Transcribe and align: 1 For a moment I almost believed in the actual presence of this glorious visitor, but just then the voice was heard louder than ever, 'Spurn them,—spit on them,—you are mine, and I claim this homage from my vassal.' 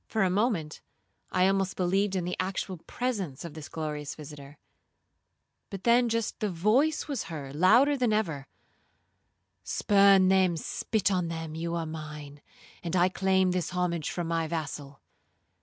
1 0.00 0.04
For 0.08 0.22
a 0.22 0.28
moment 0.28 0.82
I 1.32 1.46
almost 1.46 1.74
believed 1.74 2.14
in 2.14 2.26
the 2.26 2.36
actual 2.38 2.76
presence 2.76 3.46
of 3.46 3.54
this 3.54 3.70
glorious 3.70 4.14
visitor, 4.14 4.58
but 5.70 5.82
just 6.08 6.38
then 6.40 6.46
the 6.50 6.54
voice 6.54 7.08
was 7.08 7.22
heard 7.32 7.56
louder 7.56 7.96
than 7.96 8.12
ever, 8.12 8.46
'Spurn 9.62 10.28
them,—spit 10.28 11.10
on 11.10 11.28
them,—you 11.28 11.74
are 11.74 11.86
mine, 11.86 12.42
and 12.82 12.94
I 12.94 13.08
claim 13.08 13.52
this 13.52 13.70
homage 13.70 14.10
from 14.10 14.28
my 14.28 14.46
vassal.' 14.46 15.00